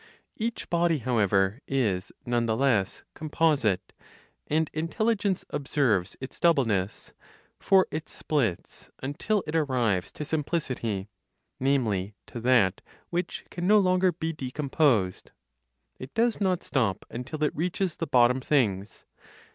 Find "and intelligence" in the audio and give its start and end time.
4.47-5.45